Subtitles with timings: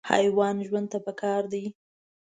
[0.09, 1.65] حیوان ژوند ته پکار دی.